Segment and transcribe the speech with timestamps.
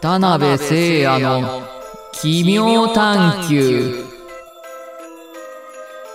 [0.00, 1.62] 田辺聖也の
[2.12, 4.02] 奇妙探求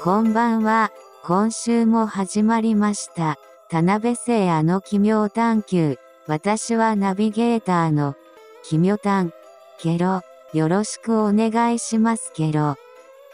[0.01, 0.91] こんばんは。
[1.23, 3.37] 今週も始まりました。
[3.69, 5.99] 田辺聖也の奇妙探求。
[6.25, 8.15] 私はナビゲーターの
[8.63, 9.31] 奇妙探。
[9.77, 10.21] ケロ。
[10.53, 12.77] よろしくお願いしますケロ。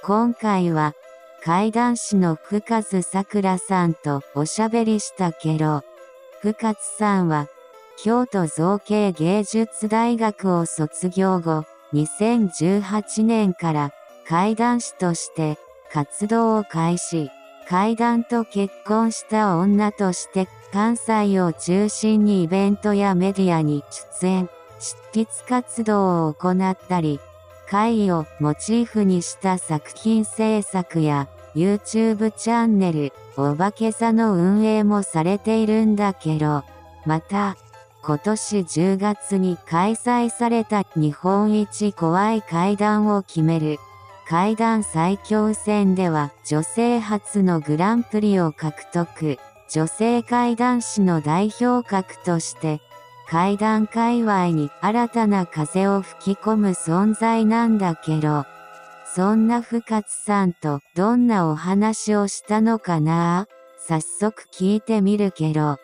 [0.04, 0.96] 今回は
[1.46, 5.84] 怪談師の深津さくらさんとおしゃべりしたケロ。
[6.42, 7.48] 深津さんは
[8.04, 13.94] 京都造形芸術大学を卒業後、2018年から
[14.28, 15.60] 怪談師として
[15.94, 17.30] 活動を開始。
[17.70, 23.84] 怪談と結婚した女として関西を中心にイベントやメディアに
[24.20, 24.50] 出演、
[24.80, 27.20] 執筆活動を行ったり、
[27.70, 36.64] 怪をモチーフにした作品制作や YouTube チャンネル、お化け座の運営もされているんだけど、
[37.06, 37.58] また、
[38.04, 43.78] 今年10月に開催された日本一怖い怪談を決める
[44.28, 49.38] 怪談最強戦では女性初のグランプリを獲得。
[49.70, 52.82] 女性怪談師の代表格として
[53.30, 58.44] 怪談界隈に新たな風を吹き込む存在なんだけど、
[59.16, 63.48] そんな深津さんとどんなお話をしたのかな？
[63.88, 65.78] 早速聞いてみるけど。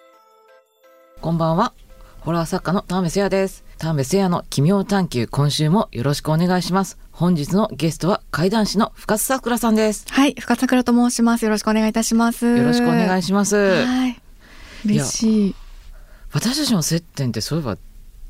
[1.22, 1.74] こんばんは
[2.20, 11.46] ホラー作家の田辺聖也です田辺聖也の奇妙探求今週もよろしくお願いします本日のゲストは怪談師の深津さくらさんですはい、深津桜と申します。
[11.46, 12.46] よろしくお願いいたします。
[12.46, 14.22] よろしくお願いしますはい。
[14.86, 15.56] 嬉しい。
[16.34, 17.78] 私たちの接点ってそういえば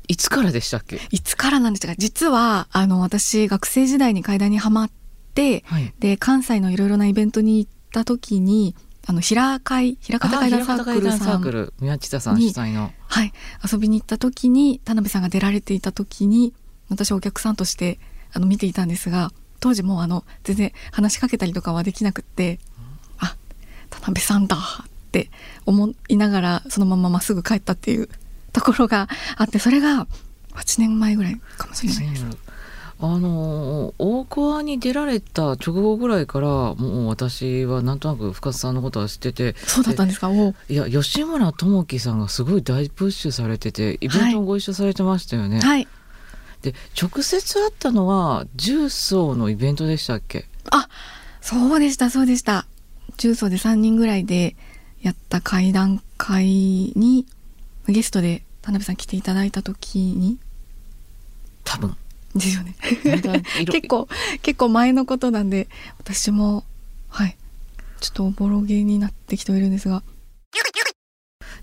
[0.06, 1.00] いつからでしたっけ？
[1.10, 1.94] いつからなんですか？
[1.98, 4.90] 実は、あの、私、学生時代に階段にハマっ
[5.34, 8.74] て、はいで、関西のいろいろなイベントに行った時に、
[9.08, 12.92] あの、平会、平方階段サークル宮地田さん主催の。
[13.06, 13.32] はい、
[13.72, 16.52] 遊びに行った時に、田辺さんが出られていた時に、
[16.90, 17.98] 私はお客さんとして、
[18.34, 22.60] あの、見ていたんですが、当時もうあの、全然話しかけたりとかはできなくって、
[23.16, 23.34] あ、
[23.88, 25.30] 田辺さんだって
[25.64, 28.10] 思いながら、そのまままっすぐ帰ったっていう
[28.52, 30.06] ところがあって、それが
[30.52, 32.26] 8年前ぐらいかもしれないです。
[33.00, 40.30] あのー大コアに出られた直後ぐらいからもう私はなんとなく深津さんのことは知っててそうだったんですか？
[40.68, 45.86] いや吉村智樹さんがすごい大プッシュされててイベントもご一緒されてましたよね、はい。
[46.62, 50.46] で直接会ったのは重曹のイベントでしたっけ？
[50.70, 50.88] あ、
[51.40, 52.66] そうでした、そうでした。
[53.16, 54.56] 重曹で3人ぐらいで
[55.02, 56.46] やった会談会
[56.96, 57.26] に、
[57.86, 60.38] ゲストで田辺さん来ていただいた時に、
[61.64, 61.96] 多分
[62.34, 62.74] ですよね。
[63.70, 64.08] 結構、
[64.42, 65.68] 結構前のことなんで、
[65.98, 66.64] 私も、
[67.08, 67.36] はい。
[68.00, 70.02] ちょっとおぼろげになってきてはいるんですが、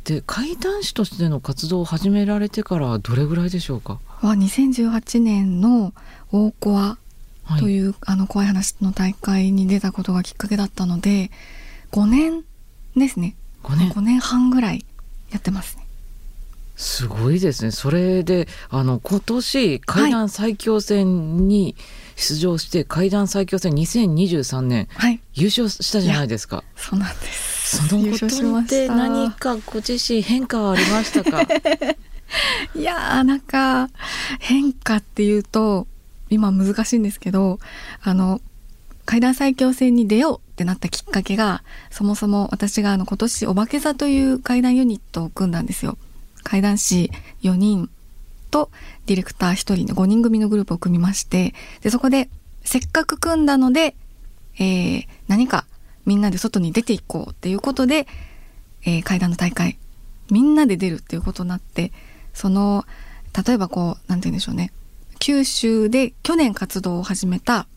[0.04, 5.94] で怪談師としての活動を始められてからどれぐらいでしょうか、は2018年の
[6.32, 6.98] 大コア
[7.46, 11.30] はい、という、あの怖い話の大会に出たことがきっかけだったので、
[11.92, 12.44] 5年
[12.98, 13.36] ですね。
[13.64, 14.84] 5年5年半ぐらい
[15.30, 15.85] やってますね。
[16.76, 21.76] すごいですねそれであの今年怪談最強戦に
[22.16, 25.20] 出場して、怪談最強戦2023年はい。
[25.34, 27.88] 優勝したじゃないですかそうなんです。
[27.88, 31.42] その優ことて何かご自身変化はありましたか？
[32.74, 33.90] いやーなんか
[34.40, 35.88] 変化っていうと
[36.30, 37.60] 今難しいんですけど
[38.02, 38.42] あの
[39.06, 45.98] 階段最強戦に出ようってなったきっかけがそもそも私があの今年お化け座という階段ユニットを組んだんですよ
[46.46, 47.12] 階段師
[47.42, 47.90] 4人
[48.52, 48.70] と
[49.08, 52.30] ディレクター1人の5人組のグループを組みましてでそこで
[52.64, 53.96] せっかく組んだので、
[54.58, 55.66] えー何か
[56.06, 58.08] みんなで外に出ていこうっていうことで、
[58.86, 59.78] えー階段の大会
[60.32, 61.92] みんなで出るっていうことになって
[62.34, 62.86] その
[63.46, 64.72] 例えばこうなんて言うんでしょうね。
[65.20, 67.68] 九州で去年活動を始めた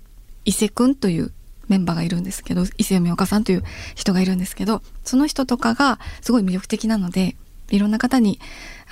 [0.44, 1.32] 伊勢くんという
[1.68, 3.62] メンバーがいるんですけど伊勢梅岡さんという
[3.94, 7.36] 人がいるんですけどその人とかがすごい魅力的なので
[7.70, 8.40] いろんな方に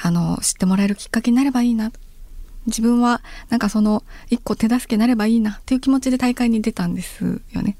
[0.02, 1.92] あの知ってもらえるきっかけになればいいな
[2.66, 7.76] 自分はなんかその一個手助けになればいいなっていう気持ちで大会に出たんですよね。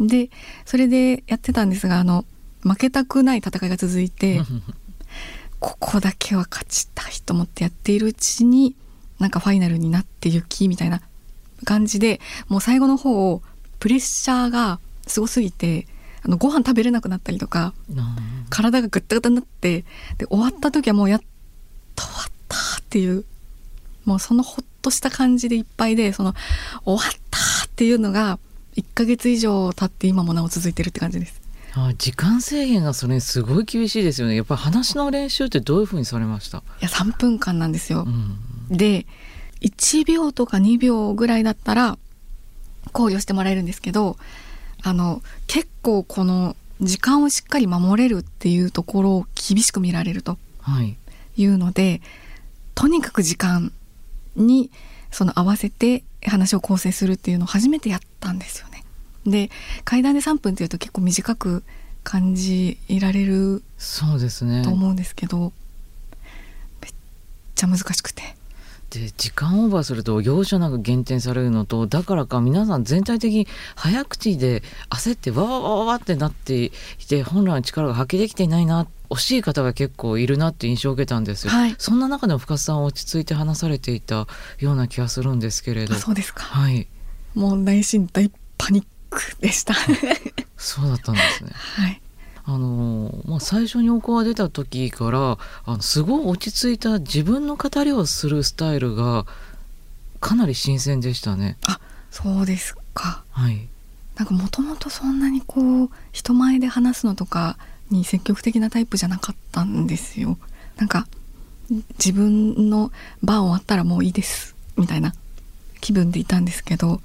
[0.00, 0.30] で
[0.64, 2.24] それでやってたんですがあの
[2.62, 4.40] 負けたくない戦いが続いて
[5.60, 8.76] ここだけは勝ちたいと思ってやっているうちに
[9.18, 11.02] なんかファイナルになって行きみたいな
[11.64, 13.42] 感じでもう最後の方
[13.78, 15.86] プレッシャーがすごすぎて
[16.22, 17.72] あのご飯食べれなくなったりとか
[18.50, 19.84] 体がグッタグタになって
[20.18, 21.20] で終わった時はもうやっ
[21.94, 23.24] と終わったっていう
[24.04, 26.34] もうそのほっとした感じでいっぱいでその
[26.84, 28.38] 終わったっていうのが
[28.76, 31.40] 1ヶ月以上経って今もなお続いてるって感じです。
[31.72, 34.34] あ時間制限がそれにすごい厳しいですよね。
[34.34, 38.06] やっぱり話の練習ってどういうふうにされました、いや3分間なんですよ。
[38.06, 39.06] う、ん、で
[39.60, 41.98] 1秒とか2秒ぐらいだったら
[42.92, 44.16] 考慮してもらえるんですけど
[44.82, 50.96] あの結構この時間をしっかり守れるっていうところを厳しく見られるとはい
[51.36, 52.00] いうので
[52.74, 53.72] とにかく時間
[54.36, 54.70] に
[55.10, 58.84] その合わせて話を構成するっていうのを初めてやったんですよね。
[59.26, 59.50] で
[59.84, 61.62] 階段で3分っていうと結構短く
[62.02, 65.52] 感じられるそうですねと思うんですけど、
[66.80, 66.92] めっ
[67.54, 68.39] ちゃ難しくて。
[68.90, 73.46] で時間オーバーすると容赦なく減点されるのとだからか皆さん全体的に
[73.76, 76.70] 早口で焦ってわわわわわってなってい
[77.08, 84.26] て本来の力が発揮できていないな惜しい方が結構いるなって印象を受けたんですよ、はいそんな中でも深津さんは落ち着いて話されていた
[84.58, 86.42] ような気がするんですけれどあそうですか。
[86.42, 86.88] はい
[87.34, 89.74] もう内心大パニックでした。
[90.56, 92.00] そうだったんですね はい。
[92.52, 99.24] あのまあ、最初にお子が出た時からあのすごい落ち着いた自分の語りをするスタイルが
[100.18, 101.56] かなり新鮮でしたね。
[102.10, 103.22] そうですか。
[103.30, 103.68] はい、
[104.16, 107.56] なんかもともとそんなにこう人前で話すのとか
[107.88, 110.36] に積極的なタイプじゃなかったんですよ。
[110.76, 111.06] なんか
[111.98, 112.90] 自分の
[113.22, 115.14] 場終わったらもういいですみたいな
[115.80, 117.00] 気分でいたんですけど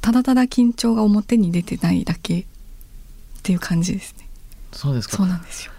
[0.00, 2.44] ただただ緊張が表に出てないだけっ
[3.42, 4.29] ていう感じですね。
[4.72, 5.72] そうですかそうなんですよ。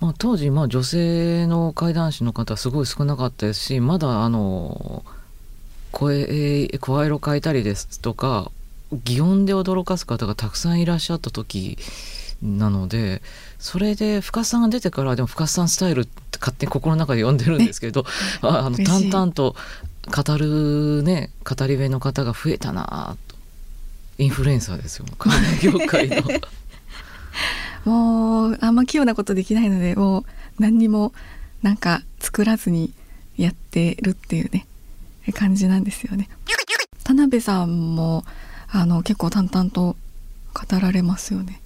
[0.00, 5.04] まあ、当時、まあ、女性の怪談師の方すごい少なかったですしまだあの
[5.90, 8.52] 声声色変えたりですとか
[8.92, 11.78] 擬音で驚かす方がたくさんいらっしゃった時
[12.42, 13.22] なので
[13.58, 18.04] それで深津さんが出てからでも深津さんスタイルって勝手に心の中で呼んでるんですけど
[18.42, 19.56] ああの淡々と
[20.06, 23.36] 語るね語り部の方が増えたなと
[24.18, 25.06] インフルエンサーですよ
[25.60, 26.22] 業界の。
[27.88, 30.24] もうあんま器用なことできないのでもう
[30.58, 31.12] 何にも
[31.62, 32.92] なんか作らずに
[33.36, 34.66] やってるっていうね
[35.34, 36.28] 感じなんですよね。
[37.04, 38.24] 田辺さんも
[38.70, 39.96] あの結構淡々と
[40.52, 41.60] 語られますよね。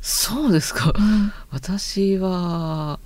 [0.00, 0.92] そうですか。
[0.96, 1.32] うん。
[1.50, 3.00] 私は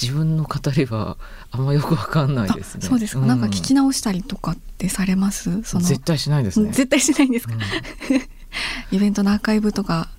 [0.00, 1.16] 自分の語りは
[1.50, 2.82] あんまよくわかんないですね。
[2.86, 5.62] そうですか、なんか聞き直したりとかってされます？
[5.62, 5.84] その。
[5.84, 6.70] 絶対しないですね。
[6.70, 7.60] 絶対しないんですか、うん。
[8.96, 10.10] イベントのアーカイブとか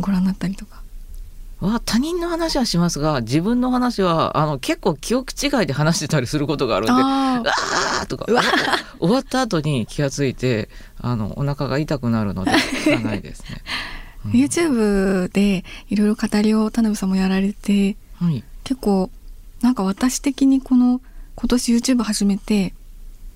[0.00, 0.82] ご覧になったりとか。
[1.60, 7.42] は他人の話はしますが自分の話はあの結構記憶違いで話してたりすることがあるんで「あ
[8.02, 8.26] あー」とか
[8.98, 10.68] 終わった後に気がついて
[11.00, 13.62] あのお腹が痛くなるので聞かないですね。
[14.26, 14.30] うん。
[14.32, 18.44] YouTube でいろいろ語りを田辺さんもやられてはい。
[18.64, 19.10] 結構
[19.62, 21.00] なんか私的にこの
[21.36, 22.74] 今年 YouTube 始めて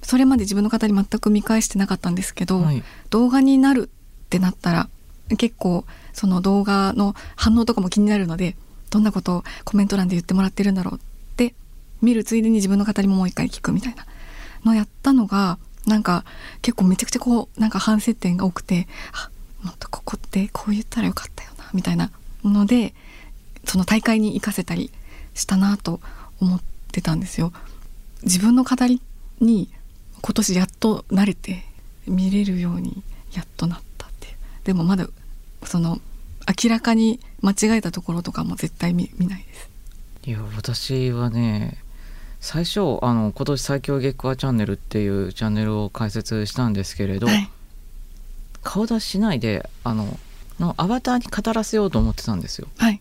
[0.02, 2.82] それまで自分の語り全く見返してなかったんですけど、はい。
[3.08, 3.88] 動画になる
[4.24, 4.88] ってなったら
[5.38, 8.56] 結構その動画の反応とかも気になるので
[8.90, 10.98] どんなことをコメント欄で言ってもらってるんだろうっ
[11.36, 11.54] て
[12.02, 14.06] 見るついでに自分の語りももう一回聞くみたいな
[14.64, 16.24] のやったのがなんか
[16.62, 19.30] 結構めちゃくちゃこうなんか反省点が多くてあ
[19.62, 22.10] もっとここってこう言ったらよかったよなみたいな
[22.44, 22.94] ので
[23.64, 24.90] その大会に行かせたり
[25.34, 26.00] したなと
[26.40, 26.62] 思っ
[26.92, 27.52] てたんですよ。
[28.22, 29.00] 自分の語り
[29.40, 29.70] に
[30.22, 31.64] 今年やっと慣れて
[32.06, 33.02] 見れるように
[33.32, 35.08] やっとなったってでもまだ
[35.64, 36.00] その
[36.62, 39.70] 明らかに間違えたところとかも絶対見見ないです。
[40.24, 41.78] いや私はね
[42.40, 47.50] 最初あの今年最強月光チャンネルっていうチャンネルを開設したんですけれど、はい。
[48.62, 50.18] 顔出ししないであの
[50.58, 52.68] のアバターに語らせようと思ってたんですよ。
[52.78, 53.00] はい。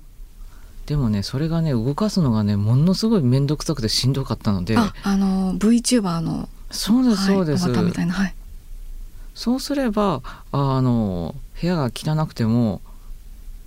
[0.85, 8.35] でもねそれがね動かすのがねものすごい面倒くさくてしんどかったのでああの VTuber のそうですそうです、はい、アバターみたいなはい
[9.39, 12.81] そうすればあの部屋が汚くても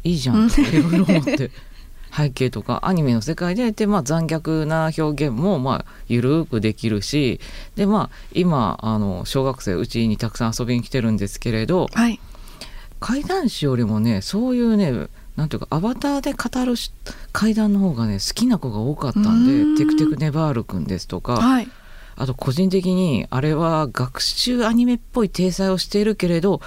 [0.04, 0.50] いいじゃん。
[0.50, 1.50] とかいろいろ思って
[2.14, 7.40] 背景とかアニメの世界でで、まあ、残虐な表現も、まあ、ゆるくできるし
[7.74, 12.20] で、まあ、今あの小学生うちにたくさん遊びに来てるんですけれどはい。
[13.00, 16.92] 怪談師よりもねそういうねなんていうかアバターで語るし
[17.32, 21.68] 怪談の方がね好きな子が多かったんでテクテクネバールくんですとかはい
[22.16, 26.60] あと個人的にあれは学習アニメっぽい体裁をしているけれど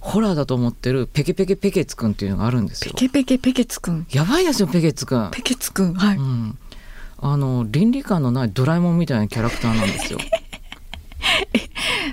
[0.00, 2.94] ホラーだと思ってるペケペケペケツくんっていうのがあるんですペよ。
[2.96, 4.06] ケペケペケツくん？
[4.10, 5.30] やばいですよペケツくん。
[5.32, 5.94] ペケツくん？
[5.94, 6.58] はい、うん、
[7.18, 10.18] あの倫理観のないドラえもんみたいなキャラクターなんですよ。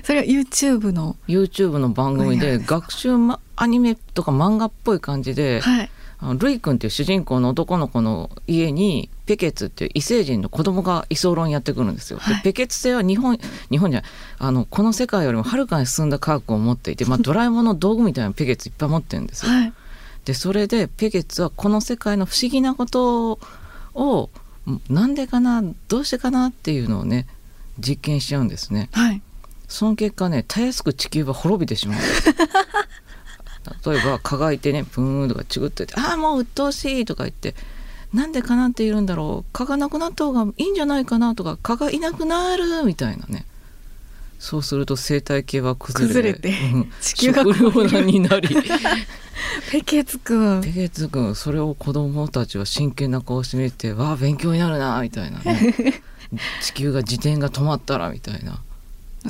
[0.04, 5.90] それは YouTube の？YouTube の番組で学習、ま、アニメとか漫画っぽい感じで、はい
[6.38, 12.18] ルイ君っていう主人公の男の子の家にペケツっていう異星人の子供が居候にやってくるんですよ。
[12.20, 12.36] はい。
[12.36, 13.38] でペケツ星は日本
[13.70, 19.52] 日本じゃないあのこの世界よりもはるかに進んだ科学を持っていて、 まあ、ドラえもんの道具みたいなペケツいっぱい持ってるんですよ。
[19.52, 19.72] はい。
[20.24, 23.40] でそれでペケツはこの世界の不思議なこと
[23.94, 24.30] を
[24.88, 27.26] なんでかなどうしてかなっていうのをね
[27.80, 28.88] 実験しちゃうんですね。
[28.92, 29.20] はい。
[29.66, 31.98] その結果ねたやすく地球は滅びてしまう
[33.86, 37.54] 例えば蚊がいてねプーンとかチグってて「ああもう鬱陶しい」とか言って
[38.12, 39.52] 「なんで蚊なんているんだろう？
[39.52, 43.46] 蚊がなくなった方がいいんじゃないかな」とか「蚊がいなくなる」みたいなね。
[44.38, 48.48] そうすると生態系は崩れ崩れてうん地球が食糧難になり。
[49.70, 56.02] ペケツくんペケツ君それを子供たちは真剣な顔して見て「わあ勉強になるな」みたいなね。
[56.62, 58.58] 地球が自転が止まったらみたいな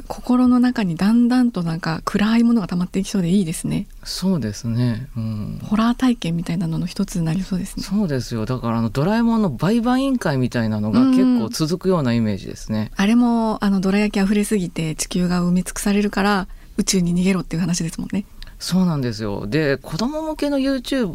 [0.09, 3.87] 心の中にだんだんとなんか暗いものが溜まっていきそうでいいですね。
[4.05, 5.09] そうですね。
[5.17, 5.61] うん。
[5.63, 7.83] ホラー体験みたいなのの一つになりそうですね。
[7.83, 8.47] そうですよ。
[8.47, 18.25] だからあのドラえもんの売買委員会みたいなのが結構続くようなイメージですね、あれもあのどら焼き溢れすぎて地球が埋め尽くされるから宇宙に逃げろっていう話ですもんね。
[18.59, 19.47] そうなんですよ。
[19.47, 21.09] で子供向けの YouTube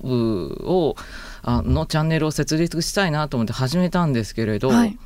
[0.66, 0.96] を
[1.44, 4.98] あのチャンネルを設立したいなと思って始めたんですけれど、はい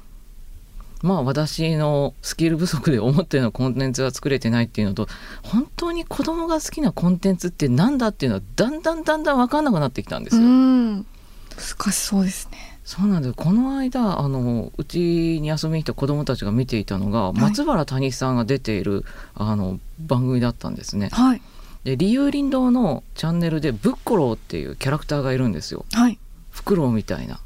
[1.04, 5.08] まあ私のスキル不足で思ってのコンテンツは作れてないっていうのと
[5.44, 10.48] 本当に子供が好きなコンテンツってなんだっていうのはだんだんだんだん分かんなくなってきたんですうよ。
[10.48, 19.06] ん難しそうですねそうなんですこの間あのうちに遊びに来た子供たちが見ていたのが、い松原谷さんが出ている
[19.36, 21.10] あの番組だったんですね。
[21.12, 21.42] はい
[21.84, 25.86] で理由林道のチャンネルでブッコローっていうキャラクターがいるんですよ。
[25.94, 26.20] はい
[26.52, 27.40] フクロウみたいな。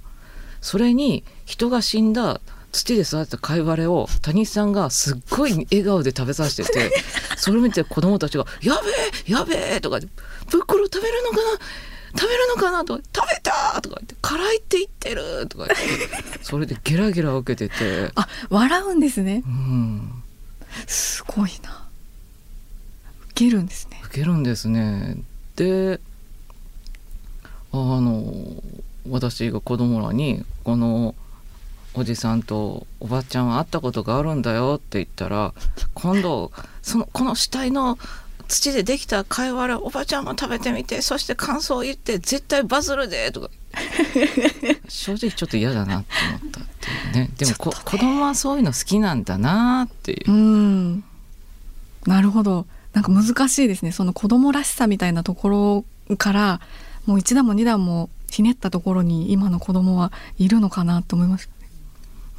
[0.62, 2.42] それに人が死んだ
[2.76, 6.92] 土で育てた貝割れを谷さんがすっごい笑顔で食べさせてて
[7.38, 8.90] それを見て子供たちが「やべ
[9.28, 11.42] えやべえ!」とか言って「ブッコロー食べるのかな
[12.18, 20.24] 食べるのかな?」とか「食べた!」とか言って「辛いって言ってる!」とか言ってそれでゲラゲラ受けててあ笑うんですねうん
[20.88, 21.86] すごいな
[23.32, 25.18] 受けるんですね受けるんですね
[25.56, 26.00] で
[27.72, 28.64] あの
[29.10, 31.14] 私が子供らにこの
[31.98, 35.54] おじさんとおばちゃんは会ったことがあるんだよって言ったら
[35.94, 37.98] 今度そのこの死体の
[38.48, 43.50] 土でできた貝割れおばちゃんも食べてみてそして感想を言って絶対バズるでとか。
[44.88, 47.32] 正直ちょっと嫌だなって思ったっていうね。
[47.38, 47.76] でもこ、ね。
[47.84, 50.32] 子供はそういうの好きなんだなっていう。
[50.32, 51.04] うん。
[52.06, 52.66] なるほど。
[52.94, 53.92] なんか難しいですね。
[53.92, 56.62] その子供らしさみたいなところから
[57.06, 61.50] もう一段も二段もひねったところに今の子供はいるのかなと思います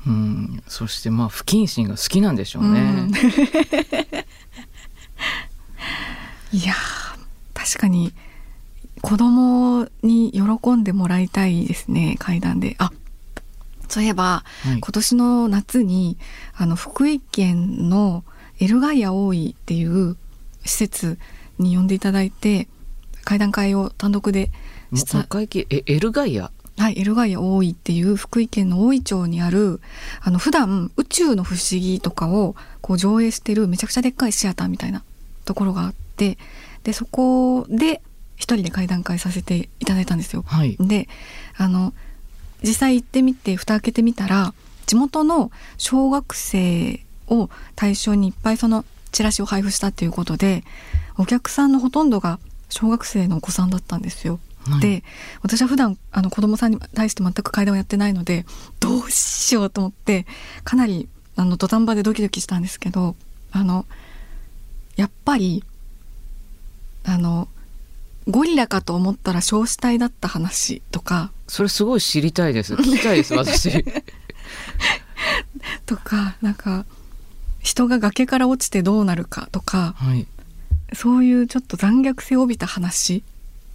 [0.06, 0.62] うん。
[0.68, 2.80] そしてまあ不謹慎が好きなんでしょうね。
[2.80, 3.10] うん。
[6.52, 6.76] いやー
[7.54, 8.12] 確かに
[9.02, 12.76] 子供に喜んでもらいたいですね階段で。
[12.78, 12.92] あ
[13.88, 14.78] そういえばはい。
[14.80, 16.16] 今年の夏に
[16.54, 18.25] あの福井県の
[18.58, 20.16] エルガイア大井っていう
[20.64, 21.18] 施設
[21.58, 22.68] に呼んでいただいて
[23.25, 24.50] 会談会を単独で
[24.90, 26.50] もしたもう一回エルガイア？
[26.78, 29.80] はい、エルガイア大井っていう福井県の大井町にある、
[30.21, 35.02] あの、普段宇宙の不思議とかをこう上映してるめちゃくちゃでっかいシアターみたいな
[35.45, 36.37] ところがあって、
[36.85, 38.02] で、そこで
[38.37, 40.45] 一人で会談会させていただいたんですよ。
[40.47, 41.09] はいで、
[41.56, 41.95] あの、
[42.62, 44.54] 実際行ってみて、蓋開けてみたら、
[44.87, 50.62] 地元の小学生を対象にいっぱいそのチラシを配布したっていうことで、
[51.16, 54.38] お客さんのほとんどが小学生のお子さんだったんですよ。
[54.70, 54.80] はい。
[54.80, 55.04] で
[55.42, 58.44] 私は普段あの子供さんに対して全く会談をやってないので
[58.80, 60.26] どうしようと思って
[60.64, 63.14] かなりあの土壇場でドキドキしたんですけど
[63.52, 63.87] あの
[64.96, 65.64] やっぱり
[67.04, 67.49] あの
[68.28, 71.30] ゴリラかと思ったら焼死体だった話とか。
[71.46, 72.75] それすごい知りたいです。
[72.75, 73.70] 聞きたいです 私。
[75.87, 76.85] とかなんか
[77.61, 79.94] 人が崖から落ちてどうなるかとか。
[79.96, 80.26] はい。
[80.92, 83.23] そういうちょっと残虐性を帯びた話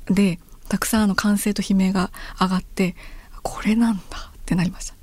[0.08, 0.40] で
[0.72, 2.96] たくさんあの歓声と悲鳴が上がって
[3.44, 4.96] これなんだってなりました。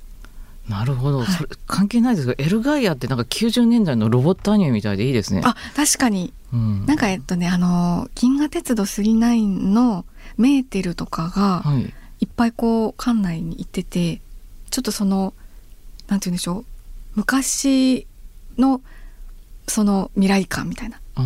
[0.67, 1.27] なるほど、はい。
[1.27, 5.41] それ関係ないですけどエルガイアってなんか90年代のロボットアニメみたいでいいですね。
[5.45, 6.33] あ確かに。
[6.51, 6.87] うん。
[6.87, 9.37] なんかえっとねあの「銀河鉄道999」
[9.69, 10.05] の
[10.37, 11.93] メーテルとかがはい。
[12.21, 14.21] いっぱいこう館内に行ってて
[14.71, 15.35] ちょっとその
[16.07, 16.65] なんて言うんでしょう
[17.13, 18.07] 昔
[18.57, 18.81] の
[19.67, 20.99] その未来感みたいな。
[21.13, 21.21] あ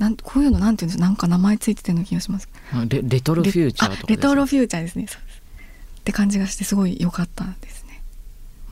[0.00, 2.48] なんこういうのなんて言うんですなんか名前ついてたような気がします。
[2.72, 4.96] ーレレトロフューチャーとかレレトロフューチャーです。
[4.96, 8.02] ねって感じがしてすごい良かったですね。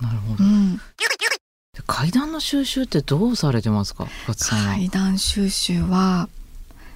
[0.00, 0.42] なるほど。
[0.42, 0.76] うん。
[0.76, 0.80] で
[1.86, 4.08] 階段の収集ってどうされてますか？
[4.38, 6.30] 階段収集は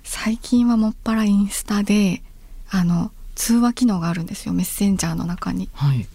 [0.03, 2.23] 最近はもっぱらインスタで
[2.71, 4.55] あの通話機能があるんですよ。
[4.55, 5.69] メッセンジャーの中に。
[5.75, 6.07] はい。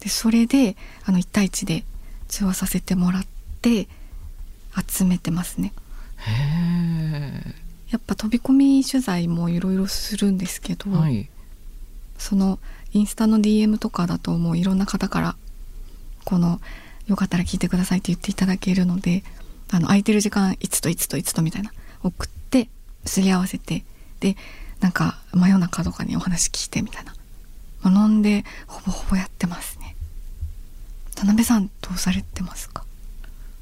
[0.00, 1.84] でそれであの1対1で
[2.28, 3.26] 通話させてもらっ
[3.62, 3.88] て
[4.86, 5.72] 集めてますね。
[5.72, 5.85] へ
[7.90, 11.28] やっぱ飛び込み取材もいろいろするんですけど、えはい。
[12.18, 12.58] その
[12.92, 15.36] インスタの DM とかだともういろんな方から
[16.24, 16.60] この
[17.06, 19.22] よかったら聞いてくださいって言っていただけるので
[19.70, 22.68] あの空いてる時間いつといつといつとみたいな送って
[23.04, 23.84] すり合わせて
[24.20, 24.36] で
[24.80, 27.14] なんか真夜中とかにお話聞いてみたいな、
[27.82, 29.94] まあ、飲んでほぼほぼやってますね。
[31.14, 32.84] 田辺さんどうされてますか？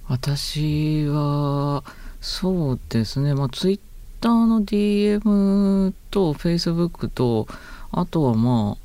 [0.09, 1.83] 私は
[2.26, 3.35] そうですね。
[3.35, 3.81] まあツイッ
[4.23, 7.47] ターの DM とフェイスブックと
[7.93, 8.85] あとはまあ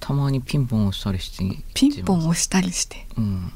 [0.00, 3.06] たまにピンポン押したりしてピンポン押したりして。
[3.18, 3.52] うん。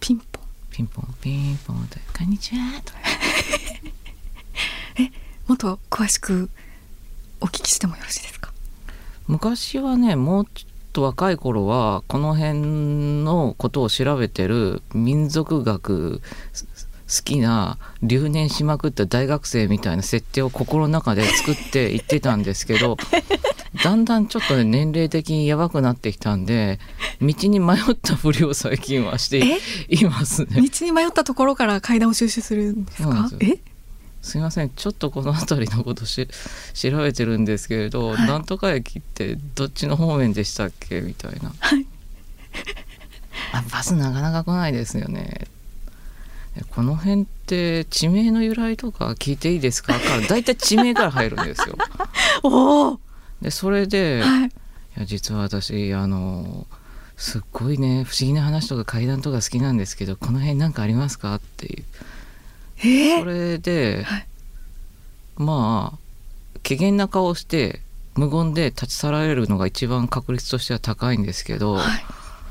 [0.00, 0.44] ピンポン。
[0.70, 2.98] ピンポンピンポンで「こんにちは」 とか
[5.46, 6.50] もっと詳しく
[7.40, 8.52] お聞きしてもよろしいですか？
[9.26, 16.20] 昔はねもうちょっと若い頃はこの辺のことを調べてる民族学
[16.52, 16.66] す
[17.08, 22.96] 好きな留年しまくった大学生みたいな設定を心の中で作っていってたんですけど
[23.84, 26.80] だんだんちょっとね年齢的にやばくなってきたんで
[27.20, 29.38] 道に迷ったふりを最近はして
[29.88, 29.94] え？
[29.94, 30.48] いますね。
[30.60, 33.30] 道に迷ったところから階段を収集するんですか？
[33.40, 33.58] え？
[34.22, 34.70] すいません。
[34.70, 36.28] ちょっとこの辺りのことし
[36.74, 38.26] 調べてるんですけれど、はい。
[38.26, 41.00] なんとか駅ってどっちの方面でしたっけ？
[41.02, 41.86] みたいな、はい。
[43.52, 45.42] あバスなかなか来ないですよね。
[45.42, 45.46] え
[46.70, 49.94] この辺って地名の由来とか聞いていいですか？
[49.94, 51.76] から大体地名から入るんですよ。
[53.42, 54.52] でそれで、いはい。
[54.98, 56.66] や実は私あの
[57.16, 61.34] すっごいね不思議な話とか怪談とか好きなんですけどこの辺なんかありますか？
[61.34, 61.84] っていう。
[62.84, 64.26] えそれで、はい。
[65.36, 65.98] まあ
[66.66, 67.80] 怪げな顔して
[68.14, 72.04] 無言で立ち去られるのが一番確率としては高いんですけど、はい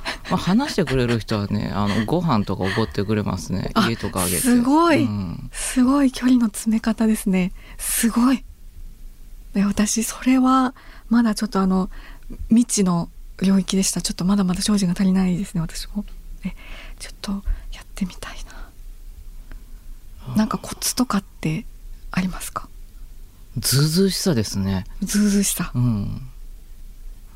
[0.29, 3.71] まあ、話してくれる人はねあのご飯とかおごってくれますね。
[3.74, 4.41] あ家とかあげて。
[4.41, 5.03] すごい。
[5.03, 5.50] うん。
[5.51, 7.51] すごい距離の詰め方ですね。
[7.77, 8.43] すごい。
[9.53, 10.74] で私それは
[11.09, 11.89] まだちょっとあの
[12.50, 13.09] 未知の
[13.41, 14.01] 領域でした。
[14.01, 16.05] ちょっとまだまだ精進が足りないですね私も。
[16.43, 16.53] え
[17.00, 17.31] ちょっと
[17.71, 18.38] やってみたい
[20.27, 20.35] な。
[20.35, 21.65] なんかコツとかって
[22.12, 22.67] ありますか？
[23.58, 24.86] ずうずうしさですね。
[25.01, 25.71] ずうずうしさ。
[25.75, 26.30] うん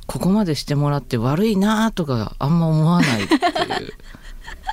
[0.10, 3.42] ここまでしてもらって悪いなとかあんま思わないっていう。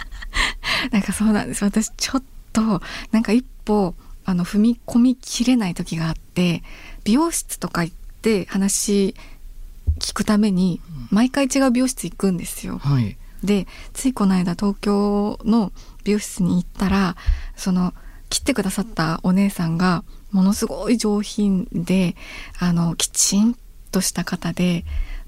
[0.90, 1.62] なんかそうなんです。
[1.62, 2.22] 私ちょっ
[2.54, 2.80] と
[3.12, 3.94] なんか一歩
[4.24, 6.62] あの踏み込みきれない時があって
[7.04, 9.14] 美容室とか行って話
[9.98, 12.78] 聞くために毎回違う美容室行くんですよ。
[12.78, 13.18] はい。
[13.44, 15.70] でついこの間東京の
[16.04, 17.14] 美容室に行ったら
[17.56, 17.92] その
[18.30, 22.16] 切ってくださったお姉さんがものすごい上品で
[22.58, 23.54] あのきちん
[23.92, 24.86] とした方で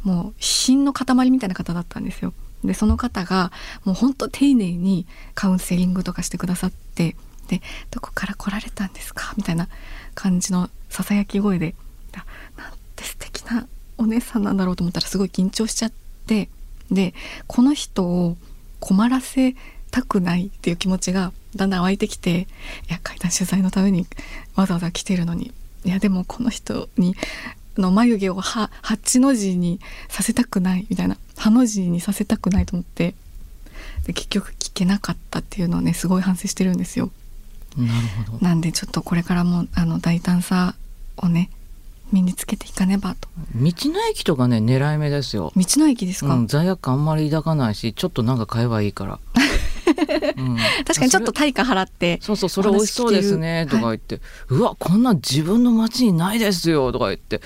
[0.09, 2.33] もう品の塊みたいな方だったんですよ。
[2.65, 3.53] でその方が
[3.85, 7.15] もうほんと丁寧にカウンセリングとかしてくださって
[7.49, 7.61] で
[7.93, 9.69] 「どこから来られたんですか?」みたいな
[10.15, 11.75] 感じのささやき声で
[12.15, 12.25] あ
[12.57, 13.69] なんて素敵な
[13.99, 15.93] お姉さんなんだろうと思ったらすごい緊張しちゃっ
[16.27, 16.49] て
[16.91, 17.15] で
[17.47, 18.37] この人を
[18.81, 19.55] 困らせ
[19.91, 22.49] たくないっていう気持ちがだんだん湧いてきて
[22.89, 24.07] いや階段取材のために
[24.55, 25.53] わざわざ来てるのに
[25.85, 27.15] いやでもこの人に
[27.81, 33.15] の眉毛をは8の字にさせたくないみたいなハの字にさせたくないと思って
[34.07, 37.11] で結局聞けなかったっていうのをねすごい反省してるんですよ。
[37.77, 37.91] なる
[38.31, 40.75] ほどなんでちょっとこれからもあの大胆さ
[41.17, 41.51] をね
[42.13, 43.29] 身につけていかねばと。
[43.55, 49.43] 道の駅とかね狙い目ですよ道の駅ですか、うん、罪悪感あんまり抱かないしちょっとなんか買えばいいから、う ん
[49.95, 57.41] 確かにちょっと対価払ってそうそうそれ美味しそうですねとか言って、うわこんなん自分の町にないですよとか言って。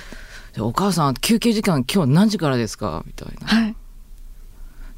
[0.55, 3.03] でお母さん休憩時間今日何時からですか？
[3.07, 3.47] みたいな。
[3.47, 3.77] はい。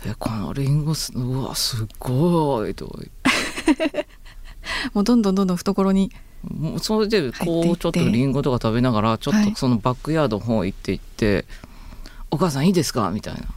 [0.07, 4.07] えこのリンゴすうわすっごいとか言って。
[4.93, 6.11] もうどんどんどんどん懐に
[6.43, 9.53] もうそれでこうちょっとリンゴとか食べながらちょっはい。
[9.53, 11.47] とそのバックヤードの方行って行って
[12.31, 13.41] 「お母さんいいですか?」みたいな。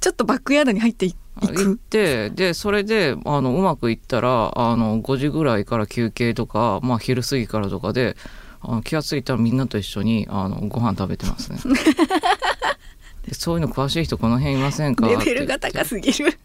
[0.00, 8.16] ちょっとバックヤードに入っていい行っくてでそれであのうまくいったらあの5時ぐらいから休憩とか、まあ、昼過ぎからとかで
[8.60, 11.58] あの気が付いたらみんなと一緒にあのご飯食べてますね。
[13.26, 15.06] でそういうの詳しい人この辺いませんか？
[15.06, 16.38] レベルが高すぎる。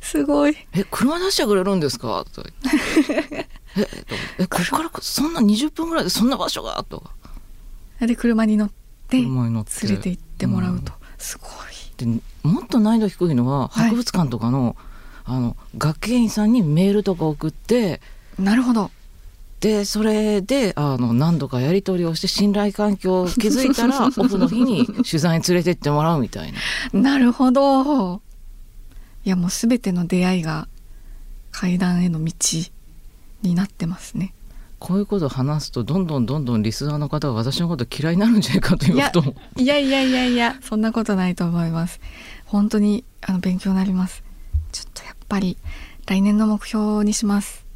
[0.00, 0.56] すごい。
[0.72, 7.10] え車出してくれるんですか?」とか言って「えとえここからそんな20分ぐらいでそんな場所が?」とか。
[8.00, 9.16] で車に乗って。
[9.86, 11.08] 連れて行ってもらうと、うん。
[11.18, 11.50] すごい。
[11.96, 13.90] でもっと難易度低いのははい。
[13.90, 14.76] 博物館とかの,、
[15.24, 18.00] あの学芸員さんにメールとか送って
[18.38, 18.90] なるほど。
[19.60, 26.52] でそれであの何度かやり取りをして信頼関係を築いたら オフの日に取材に連れてってもらうみたい
[26.92, 27.00] な。
[27.00, 28.22] なるほど。
[29.24, 30.68] いやもう全ての出会いが
[31.50, 32.32] 階段への道
[33.42, 34.32] になってますね
[34.78, 39.34] こういうことを話すとどんどんどんどんリスナーの方が私のこと嫌いになるんじゃないかということも。
[39.56, 42.00] いやいやいやいやそんなことないと思います。
[42.44, 44.22] 本当にあの勉強になります。
[44.72, 45.58] ちょっとやっぱり
[46.06, 47.66] 来年の目標にします。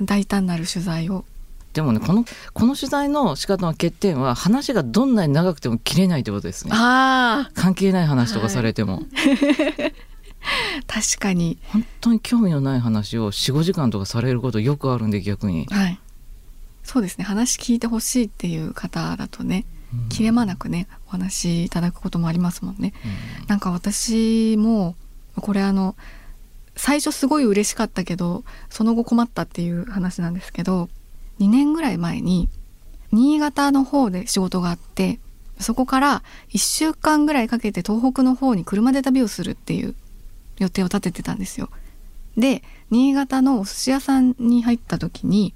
[0.00, 1.24] 大胆なる取材を。
[1.74, 6.72] でもねこのこの取材の仕方の欠点は話がどんなに長くても切れないってことですね。
[6.74, 9.02] あ関係ない話とかされても、
[10.86, 11.58] 確かに。
[11.68, 16.00] 本当に興味のない話を45時間とかされることよくあるんで逆に、はい
[16.88, 17.24] そうですね。
[17.24, 20.08] 話聞いてほしいっていう方だとねうん。
[20.08, 22.94] 切れ間なくねお話しいただくこともありますもんね。
[23.46, 24.96] なんか私も
[25.36, 25.96] これあの
[26.76, 30.88] 最初すごい嬉しかったけどその後困ったっていう話なんですけど
[31.40, 32.48] 2年ぐらい前に
[33.12, 35.20] 新潟の方で仕事があって
[35.58, 39.94] そこから1週間ぐらいかけて東北の方に車で旅をするっていう
[40.58, 41.68] 予定を立ててたんですよ。
[42.36, 45.52] で新潟のお寿司屋さんに入った時に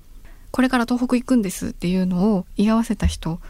[0.53, 3.41] これから東北行くんですっていうのを言い合わせた人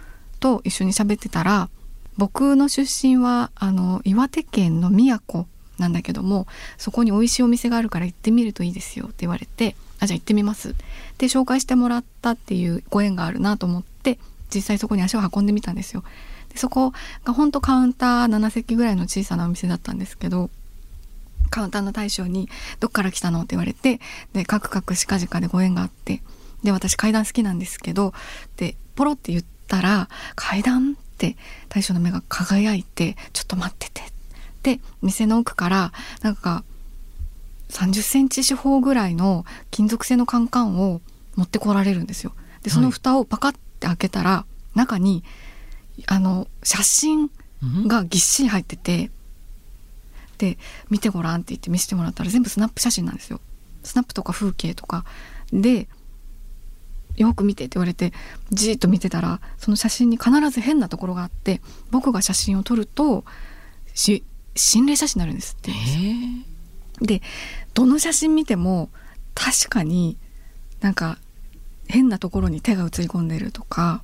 [0.41, 1.69] と一緒に喋ってたら
[2.17, 5.45] 僕の出身はあの岩手県の宮古
[5.79, 6.47] なんだけども
[6.79, 10.75] そこに美味しいお店があるから行ってみるといいですよって言われてあじゃあ行ってみます
[11.19, 14.19] で紹介してもらったっていうご縁があるなと思って
[14.55, 16.05] 実際そこに足を運んでみたんですよ
[16.51, 16.93] でそこ
[17.25, 20.51] がほんとカウンター7席ぐらいの小さなお店だったんですけど
[21.51, 22.49] カウンターの大将に
[22.81, 24.01] 「どっから来たの?」って言われて
[24.33, 26.23] でカクカクしかじかでご縁があって
[26.63, 28.13] で私階段好きなんですけど
[28.57, 31.37] でポロって言ったら「階段?」って
[31.69, 34.03] 大将の目が輝いて「ちょっと待ってて」
[34.63, 36.65] で店の奥からなんか
[37.71, 41.01] 30センチ四方ぐらいの金属製のカンカンを
[41.37, 42.35] 持ってこられるんですよ。
[42.63, 44.45] でその蓋をパカッて開けたら、
[44.75, 45.25] 中に
[46.07, 47.31] あの写真
[47.63, 47.89] うん？
[47.89, 49.11] がぎっしり入ってて
[50.39, 50.59] で
[50.91, 53.41] 見てごらんって言って見せてもらったら全部スナップ写真なんですよ
[53.85, 55.05] スナップとか風景とか
[55.53, 55.89] で
[57.17, 58.13] よく見てって言われて
[58.51, 63.25] じーっと見てたらその写真に必ず変なところがあって僕が写真を撮ると
[63.95, 66.53] し心霊写真になるんですってえー
[67.01, 67.23] で
[67.75, 68.91] どの写真見ても
[69.35, 70.17] 確かに
[70.81, 71.19] なんか
[71.89, 74.03] 変なところに手が映り込んでるとか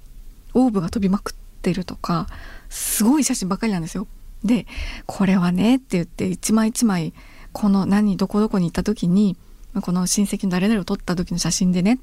[0.55, 2.27] オーブが飛びまくってるとか
[2.69, 4.07] すごい写真ばっかりなんですよ。
[4.45, 4.67] で
[5.07, 7.13] これはねって言って一枚一枚
[7.53, 9.37] この何どこどこに行った時に
[9.83, 11.99] この親戚の誰々を撮った時の写真でね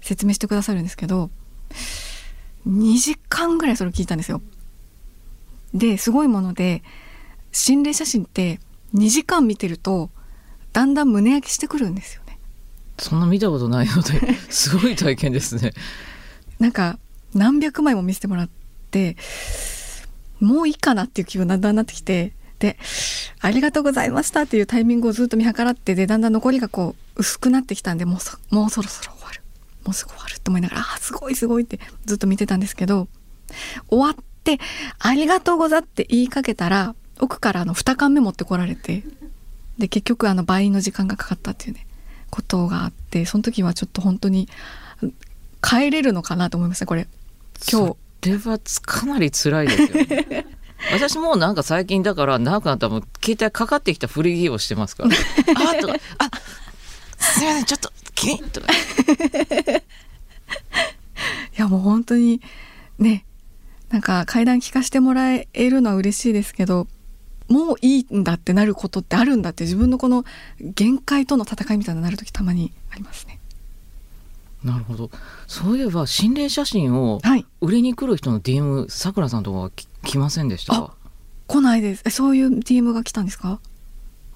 [0.00, 1.30] 説明してくださるんですけど
[2.68, 4.40] 2時間ぐらいそれを聞いたんですよ。
[5.74, 6.82] ですごいもので
[7.52, 8.60] 心霊写真って
[8.94, 10.10] 2時間見てると
[10.72, 12.38] だんだん胸焼けしてくるんですよね。
[12.98, 15.72] そんな見たことないので すごい体験ですね
[16.58, 16.98] なんか
[17.34, 18.48] 何百枚も見せてもらっ
[18.90, 19.16] て
[20.40, 22.78] もういいかなっていう気分だんだんなってきてで
[23.40, 29.42] 「ありがとうございました」っていうタイミングをずっと見計らってでだんだん残りがこう薄くなってきたんでもうそもうそろそろ終わる。
[29.84, 33.06] もうすぐ終わるって思いながら「あすごいすごい」ってずっと見てたんですけど
[33.88, 34.58] 終わって
[34.98, 39.04] 「ありがとうござ」って言いかけたら奥からあの2缶目持ってこられて
[39.78, 41.86] で結局あの倍の時間がかかったっていうね
[42.30, 44.48] ことがあってその時はちょっと本当に
[45.62, 47.06] 帰れるのかなと思いましたこれ。
[47.70, 47.96] 今日。
[48.22, 50.46] それはかなり辛いですよね。
[50.92, 55.10] 私もうなんか最近だから長くなったらもう携帯かかってきたふりぎをしてますから。
[55.70, 56.30] あとかあ
[57.34, 58.72] すいませんちょっとキリンとかい
[61.56, 62.40] やもう本当に
[62.98, 63.24] ね
[63.90, 66.86] なんか階段聞かせてもらえるのは嬉しいですけど
[67.48, 70.24] もういいんだってなることってあるんだって自分のこの
[70.60, 73.38] 限界との戦いみたいになる時たまにありますね。
[74.64, 75.10] なるほど。
[75.46, 77.46] そういえば心霊写真をはい。
[77.60, 80.72] 売りに来る人の DM さくらさんとかはき来ませんでした？
[80.72, 80.94] か
[81.46, 82.02] 来ないです。
[82.04, 83.60] えそういう DM が来たんですか？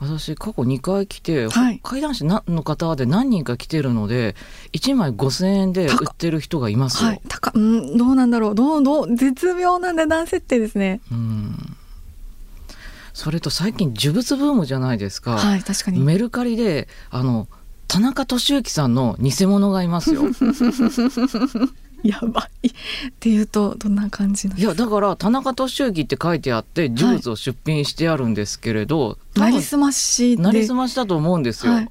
[0.00, 1.80] 私過去2回来て、はい。
[1.82, 4.34] 怪談師なの方で何人か来てるので
[4.72, 8.54] 1枚5,000円で売ってる人がいますよ、はい高うんどうなんだろう。
[8.54, 11.00] どうどう絶妙な値段設定ですね。
[11.12, 11.76] うん。
[13.12, 16.00] それと最近呪物ブームじゃないですか、はい確かに。
[16.00, 17.48] メルカリであの
[17.86, 20.22] 田中俊之さんの偽物がいますよ
[22.08, 22.68] やばい。
[22.68, 22.72] っ
[23.18, 30.42] ていうとどんな感じいやだから田中俊之って書いてあって呪物を出品してあるんですけれど、多分なりすましで。
[30.42, 31.90] なりすましたと思うんですよ、はい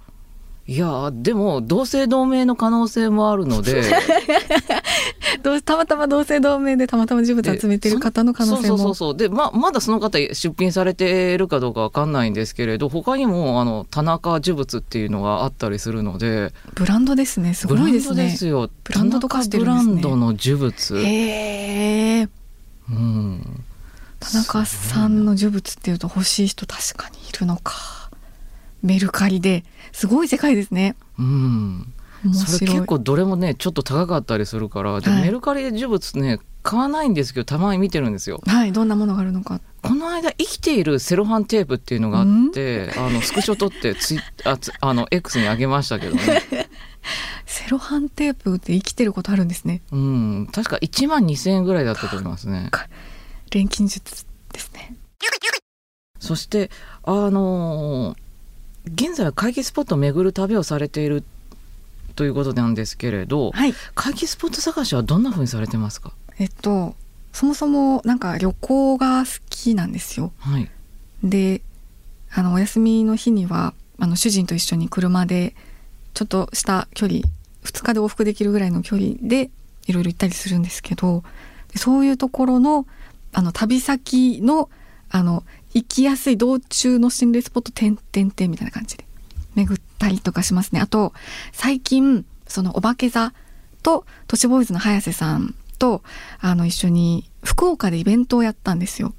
[0.69, 3.81] い、やでも同姓同名の可能性もあるので。
[5.41, 9.17] どうたまたま同姓同名でたまたま呪物集めてる方の可能性そうそうそうもそう。
[9.17, 16.53] でままだその方出品されているかどうかわかんないんですけれど他にもあの田中呪物っていうのがあったりするので。
[16.75, 18.69] ブランドですねすごいですブランドでねすよ。
[18.83, 19.95] ブランドとかしてるんですね。
[19.95, 22.29] ブランドの呪物、へえ
[22.89, 23.63] うん、
[24.19, 27.99] 田中さんの呪物っていうと欲しい人確かにいるのか。
[28.81, 30.95] メルカリですごい世界ですね。
[31.17, 35.21] うん、面それ結構どれもねちょっと高かったりするから、ではい。
[35.23, 38.41] メルカリで呪物ね買わないんですけどたまに見てるんですよ。
[38.45, 38.71] はい。
[38.71, 39.61] どんなものがあるのか。
[39.81, 46.43] この間生きているセロハンテープっていうのがあってあのスクショ撮ってツイ あつあの X に上げましたけどね。
[47.45, 49.81] セロハンテープって生きてることあるんですね。
[49.91, 50.49] うん。
[50.51, 52.69] 確か1万2,000円ぐらいだったと思いますね。
[53.49, 54.95] 錬金術ですね。
[56.19, 56.69] そして
[57.03, 58.28] あのー
[58.85, 61.23] 現在は会議スポットを巡る旅をされている
[62.15, 63.73] ということなんですけれどはい。
[63.95, 66.11] 会議スポット探しはどんな風にされてますか？
[66.37, 66.95] えっと
[67.31, 70.31] そもそもなんか旅行が好きなんですよ。
[70.39, 70.69] はい。
[71.23, 71.61] で
[72.31, 75.55] あのお休みの日にはあの主人と一緒に車で
[76.13, 77.21] ちょっとした距離
[77.63, 79.49] 2日で往復できるぐらいの距離で
[79.87, 81.23] いろいろ行ったりするんですけど
[81.73, 82.85] でそういうところの
[83.33, 84.69] あの旅先の
[85.09, 89.09] あの行きやすい道中の心霊スポット点々点みたいな感じで。
[89.55, 90.79] 巡ったりとかしますね。
[90.79, 91.13] あと
[91.51, 93.33] 最近そのお化け座
[93.83, 96.03] と都市ボーイズの早瀬さんと
[96.39, 99.13] あの一緒に福岡でイベントをやったんですよ。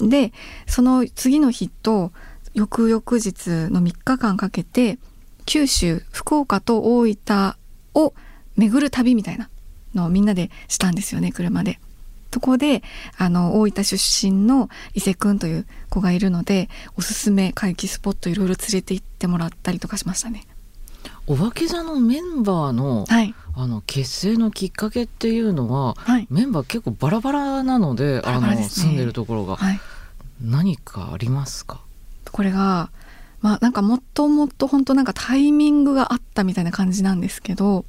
[0.00, 0.32] で
[0.66, 2.12] その次の日と
[2.54, 4.98] 翌々日の3日間かけて
[5.46, 7.54] 九州福岡と大分
[7.94, 8.14] を
[8.56, 9.48] 巡る旅みたいな
[9.94, 11.78] のをみんなでしたんですよね車で。
[12.32, 12.82] そこで
[13.18, 20.46] あの大分出身の伊勢くんという子がいるのでおすすめ回帰スポットいろいろ連れて行ってもらったりとかしましたね。
[21.26, 26.26] お化け座のメンバーのはい、あの結成のきっかけっていうのははい。
[26.30, 28.86] メンバー結構バラバラなのでバラあのバラですね。
[28.86, 29.56] 住んでるところが。
[29.56, 29.80] はい、
[30.40, 31.80] 何かありますか？
[32.32, 32.90] これが
[33.42, 37.84] まあなんかもっともっと本当なんかタイミングがあったみたいな感じなんですけど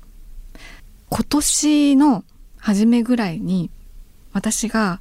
[1.09, 2.25] 今年の
[2.57, 3.71] 初めぐらいに
[4.33, 4.99] 私が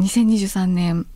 [0.00, 1.06] 2023年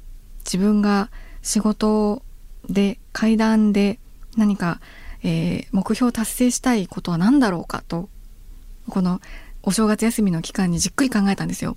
[0.44, 1.10] 自分が
[1.42, 2.22] 仕事
[2.68, 3.98] で階段で
[4.36, 4.80] 何か、
[5.22, 8.08] えー目標を達成したいことは何だろうかと
[8.88, 9.20] この
[9.62, 11.76] お正月休みの期間にじっくり考えたんですよ。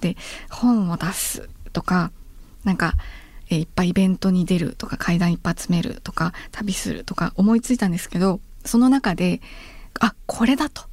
[0.00, 0.16] で
[0.50, 2.10] 本を出すとか
[2.64, 2.94] なんか、
[3.50, 9.40] えーいっぱいイベントに出るとか階段いっぱい集めるとか旅するとか思いついたんですけどその中で
[10.00, 10.89] あこれだと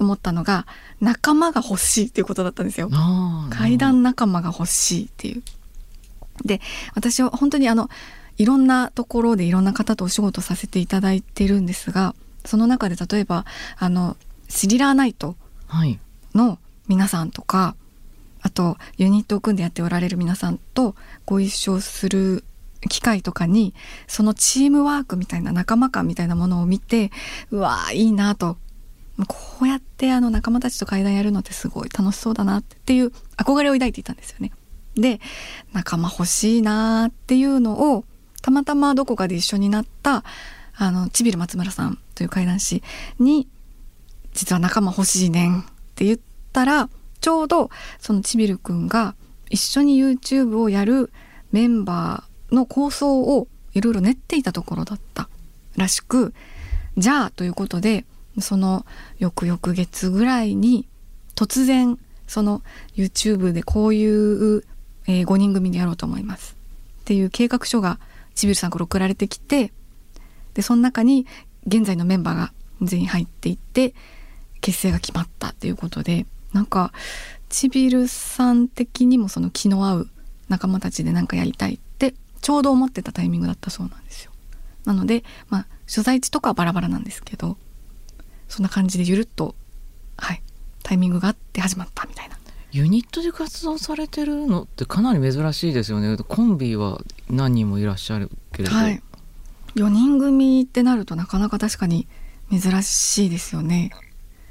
[0.00, 0.66] 思ったのが
[1.00, 2.90] 仲間が欲しいっていうことだったんですよ。
[3.50, 5.42] 階段仲間が欲しいっていう。
[6.44, 6.60] で
[6.94, 7.88] 私は本当にあの
[8.38, 13.44] いろんなところでいろんな方とお仕事させていただいてるんですがその中で例えば
[13.78, 14.16] あの
[14.48, 15.36] スリラーナイト
[15.68, 15.98] はい
[16.34, 17.76] の皆さんとか
[18.42, 22.44] あとユニットを組んでやっておられる皆さんとご一緒する
[22.90, 23.72] 機会とかに
[24.06, 27.10] そのチームワークみたいな仲間感みたいなものを見て
[27.50, 28.58] うわーいいなと
[29.26, 34.52] こうやってあの仲間たちと会談やるのってすごい楽しそうだなっていう憧れを抱いていたんですよね。
[34.96, 35.20] で
[35.72, 38.04] 仲間欲しいなっていうのを
[38.42, 40.24] たまたまどこかで一緒になった
[40.76, 42.82] あのちびる松村さんという怪談師
[43.18, 43.48] に
[44.32, 46.18] 実は仲間欲しいねんって言っ
[46.52, 46.88] たら
[47.20, 49.14] ちょうどそのちびるくんが
[49.48, 51.12] 一緒に YouTube をやる
[51.52, 55.28] メンバーの構想をいろいろ練っていたところだった
[55.76, 56.34] らしく
[56.96, 58.04] じゃあということで
[58.40, 58.84] その
[59.18, 60.86] 翌々月ぐらいに
[61.34, 62.62] 突然その
[62.96, 64.64] YouTube でこういう、
[65.06, 66.56] え5人組でやろうと思います
[67.02, 67.98] っていう計画書が
[68.34, 69.70] ちびるさんから送られてきて
[70.54, 71.26] でその中に
[71.66, 73.94] 現在のメンバーが全員入っていって
[74.62, 76.92] 結成が決まったっていうことでなんか
[77.50, 80.08] ちびるさん的にもその気の合う
[80.48, 84.30] 仲間たちで何かやりたいってちょうど思ってたタイミングだったそうなんですよ。
[84.86, 87.56] なのでまあ所在地とかはバラバラなんですけど
[88.54, 89.56] そんな感じでゆるっと
[90.16, 90.40] はい
[90.84, 92.36] タイミングがあって始まったみたいな。
[92.70, 96.16] ユニットで活動されてるのってかなり珍しいですよね。
[96.16, 99.02] コンビは何人もいらっしゃるけれど、はい、
[99.74, 102.06] 4人組ってなるとなかなか確かに
[102.48, 103.90] 珍しいですよね。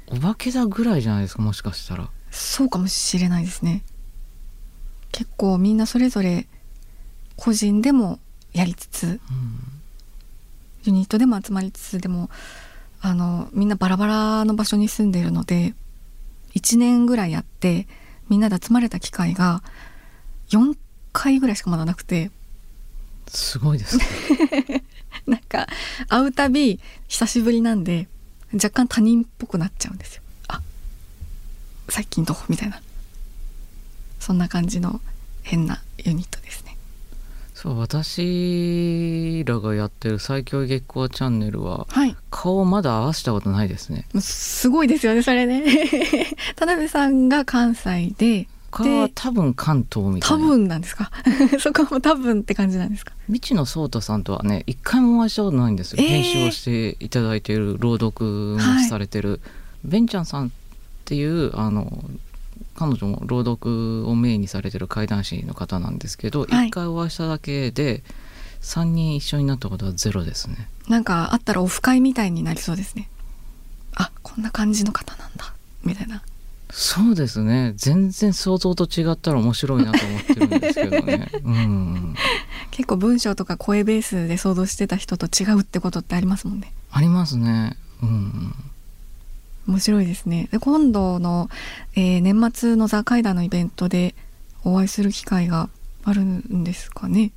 [0.08, 2.10] お化け座ぐらいじゃないですかもしかしたら。
[2.30, 3.84] そうかもしれないですね。
[5.12, 6.46] 結構みんなそれぞれ
[7.36, 8.18] 個人でも
[8.52, 9.20] やりつつうん。
[10.84, 12.28] ユニットでも集まりつつでも
[13.06, 15.74] あのみんなバラバラの場所に住んでいるので
[16.54, 17.86] 1年ぐらいやって
[18.30, 19.62] みんなで集まれた機会が
[20.48, 20.74] 4
[21.12, 22.30] 回ぐらいしかまだなくて
[23.28, 24.04] すごいですね
[25.28, 25.66] なんか
[26.08, 28.08] 会うたび久しぶりなんで
[28.54, 30.22] 若干他人っぽくなっちゃうんですよ。
[30.48, 30.62] あ
[31.90, 32.36] 最近どう？
[32.48, 32.80] みたいな
[34.18, 35.02] そんな感じの
[35.42, 36.73] 変なユニットですね。
[37.64, 42.14] そう私らがやってる最強月光チャンネルははい。
[42.30, 44.06] 顔まだ合わせたことないですね。
[44.20, 45.64] すごいですよねそれね。
[46.56, 50.46] 田辺さんが関西で顔は多分関東みた多いな。
[50.46, 51.10] 分なんですか？
[51.58, 53.14] そこも多分って感じなんですか？
[53.28, 56.08] 未知の颯太さんとはね一回もお会いしたことないんですよ、えー。
[56.08, 58.58] 編集をしていただいている朗読も
[58.90, 59.40] されてる、
[59.84, 60.50] ベンちゃんさんっ
[61.06, 62.04] ていうあの
[62.74, 66.68] 彼女も朗読をメインにされてる怪談師の方なんですけど、はい。
[66.68, 68.02] 一回お会いしただけで
[68.62, 70.68] 3人一緒になったことはゼロですね。
[70.88, 73.08] なんかあったらオフ会みたいになりそうですね。
[73.94, 75.54] あこんな感じの方なんだ。
[75.82, 76.22] みたいな。
[76.70, 77.72] そうですね。
[77.76, 81.30] 全然想像と違ったら面白いなと思ってるんですけどね。
[81.44, 82.14] うん。
[82.72, 86.72] 結構文章とか声ベースで想像してた人と違うってことってありますもんね。
[86.90, 87.76] ありますね。
[88.02, 88.54] うん
[89.66, 90.48] 面白いですね。
[90.52, 91.48] で今度の、
[91.94, 94.14] えー年末の「ザ・カイダーのイベントで
[94.64, 95.68] お会いする機会が
[96.04, 97.32] あるんですかね？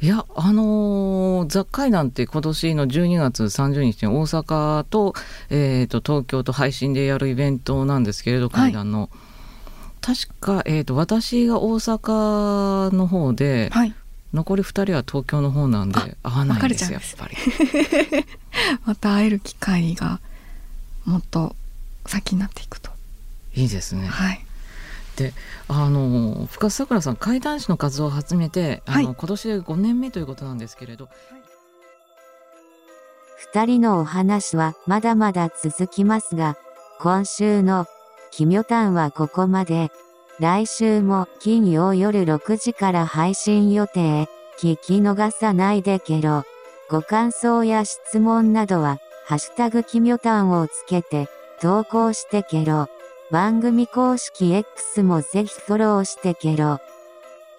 [0.00, 5.14] いやあのーザ・怪談って今年の12月30日に大阪と,、
[5.50, 9.08] えー、と東京と配信でやるイベントなんですけれど怪談の、
[10.00, 13.94] 確か、えー、と私が大阪の方で、はい。
[14.34, 16.92] 残り2人は東京の方なんであ会わないんです。
[16.92, 17.36] やっぱり。
[18.84, 20.18] また会える機会が
[21.04, 21.54] もっと
[22.06, 22.90] 先になっていくと
[23.54, 24.44] いいですねはい
[25.68, 31.08] あの深津さくらさん怪談師の活動を始めてあの、はい今年で5年目ということなんですけれど
[33.54, 36.56] 二人のお話はまだまだ続きますが、
[36.98, 37.86] 今週の
[38.32, 39.92] 奇妙談はここまで。
[40.40, 44.28] 来週も金曜夜6時から配信予定。
[44.58, 46.42] 聞き逃さないでけろ。
[46.90, 51.28] ご感想や質問などは、ハッシュタグ奇妙談をつけて
[51.64, 52.88] 投稿してけろ。
[53.30, 56.78] 番組公式 X もぜひフォローしてけろ。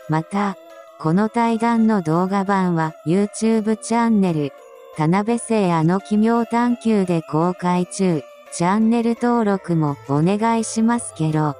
[0.09, 0.57] また、
[0.99, 4.53] この対談の動画版は YouTube チャンネル、
[4.95, 8.21] 田辺聖あの奇妙探求で公開中。
[8.53, 11.55] チャンネル登録もお願いしますけど。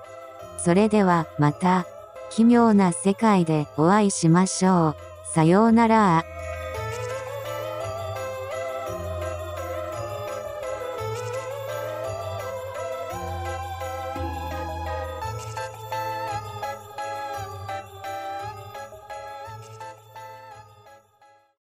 [0.59, 1.87] それではまた、
[2.29, 4.95] 奇妙な世界でお会いしましょう。
[5.33, 6.23] さようなら。